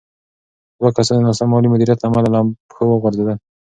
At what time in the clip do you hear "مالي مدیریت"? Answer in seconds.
1.51-1.99